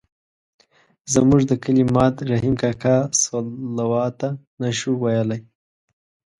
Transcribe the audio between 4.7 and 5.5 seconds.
شوای ویلای.